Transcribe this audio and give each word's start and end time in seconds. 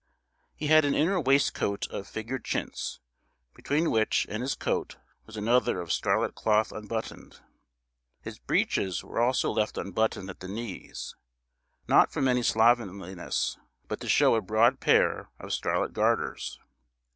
He 0.55 0.65
had 0.65 0.83
an 0.83 0.95
inner 0.95 1.21
waistcoat 1.21 1.85
of 1.91 2.07
figured 2.07 2.43
chintz, 2.43 2.99
between 3.53 3.91
which 3.91 4.25
and 4.31 4.41
his 4.41 4.55
coat 4.55 4.97
was 5.27 5.37
another 5.37 5.79
of 5.79 5.93
scarlet 5.93 6.33
cloth 6.33 6.71
unbuttoned. 6.71 7.39
His 8.19 8.39
breeches 8.39 9.03
were 9.03 9.19
also 9.19 9.51
left 9.51 9.77
unbuttoned 9.77 10.31
at 10.31 10.39
the 10.39 10.47
knees, 10.47 11.15
not 11.87 12.11
from 12.11 12.27
any 12.27 12.41
slovenliness, 12.41 13.59
but 13.87 13.99
to 13.99 14.09
show 14.09 14.33
a 14.33 14.41
broad 14.41 14.79
pair 14.79 15.29
of 15.37 15.53
scarlet 15.53 15.93
garters. 15.93 16.57